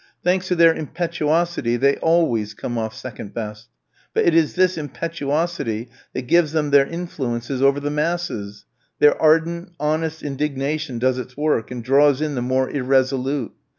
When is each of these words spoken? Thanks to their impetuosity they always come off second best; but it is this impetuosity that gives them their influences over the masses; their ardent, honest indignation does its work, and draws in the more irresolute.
Thanks 0.23 0.47
to 0.47 0.55
their 0.55 0.73
impetuosity 0.73 1.77
they 1.77 1.95
always 1.97 2.55
come 2.55 2.75
off 2.75 2.95
second 2.95 3.35
best; 3.35 3.69
but 4.15 4.25
it 4.25 4.33
is 4.33 4.55
this 4.55 4.75
impetuosity 4.75 5.89
that 6.15 6.23
gives 6.25 6.53
them 6.53 6.71
their 6.71 6.87
influences 6.87 7.61
over 7.61 7.79
the 7.79 7.91
masses; 7.91 8.65
their 8.97 9.15
ardent, 9.21 9.73
honest 9.79 10.23
indignation 10.23 10.97
does 10.97 11.19
its 11.19 11.37
work, 11.37 11.69
and 11.69 11.83
draws 11.83 12.19
in 12.19 12.33
the 12.33 12.41
more 12.41 12.67
irresolute. 12.71 13.51